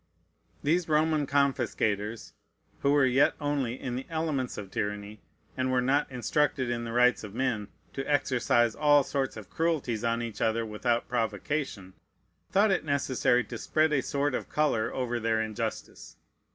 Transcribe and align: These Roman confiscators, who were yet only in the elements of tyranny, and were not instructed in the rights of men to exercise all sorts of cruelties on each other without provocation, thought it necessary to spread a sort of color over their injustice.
These 0.63 0.89
Roman 0.89 1.27
confiscators, 1.27 2.33
who 2.79 2.91
were 2.91 3.05
yet 3.05 3.35
only 3.39 3.79
in 3.79 3.95
the 3.95 4.07
elements 4.09 4.57
of 4.57 4.71
tyranny, 4.71 5.21
and 5.55 5.71
were 5.71 5.79
not 5.79 6.09
instructed 6.11 6.71
in 6.71 6.85
the 6.85 6.91
rights 6.91 7.23
of 7.23 7.35
men 7.35 7.67
to 7.93 8.03
exercise 8.11 8.73
all 8.73 9.03
sorts 9.03 9.37
of 9.37 9.51
cruelties 9.51 10.03
on 10.03 10.23
each 10.23 10.41
other 10.41 10.65
without 10.65 11.07
provocation, 11.07 11.93
thought 12.51 12.71
it 12.71 12.83
necessary 12.83 13.43
to 13.43 13.59
spread 13.59 13.93
a 13.93 14.01
sort 14.01 14.33
of 14.33 14.49
color 14.49 14.91
over 14.91 15.19
their 15.19 15.39
injustice. 15.39 16.17